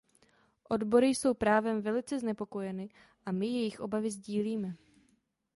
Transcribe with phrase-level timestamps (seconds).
[0.69, 2.89] Odbory jsou právem velice znepokojeny
[3.25, 4.75] a my jejich obavy sdílíme.